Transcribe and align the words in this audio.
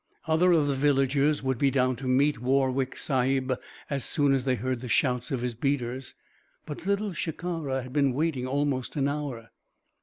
Other 0.25 0.51
of 0.51 0.65
the 0.65 0.73
villagers 0.73 1.43
would 1.43 1.59
be 1.59 1.69
down 1.69 1.95
to 1.97 2.07
meet 2.07 2.41
Warwick 2.41 2.97
Sahib 2.97 3.53
as 3.87 4.03
soon 4.03 4.33
as 4.33 4.45
they 4.45 4.55
heard 4.55 4.79
the 4.79 4.89
shouts 4.89 5.29
of 5.29 5.41
his 5.41 5.53
beaters 5.53 6.15
but 6.65 6.87
Little 6.87 7.13
Shikara 7.13 7.83
had 7.83 7.93
been 7.93 8.13
waiting 8.13 8.47
almost 8.47 8.95
an 8.95 9.07
hour. 9.07 9.51